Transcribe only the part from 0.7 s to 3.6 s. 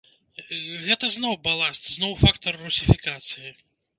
Гэта зноў баласт, зноў фактар русіфікацыі.